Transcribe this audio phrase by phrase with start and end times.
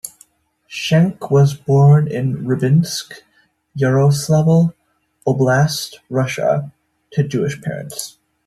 [0.67, 3.21] Schenck was born in Rybinsk,
[3.77, 4.73] Yaroslavl
[5.27, 6.71] Oblast, Russia,
[7.11, 8.17] to Jewish parents.